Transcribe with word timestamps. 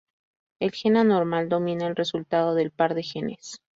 El 0.59 0.71
gen 0.71 0.97
anormal 0.97 1.47
domina 1.47 1.85
el 1.85 1.95
resultado 1.95 2.55
del 2.55 2.71
par 2.71 2.95
de 2.95 3.03
genes. 3.03 3.61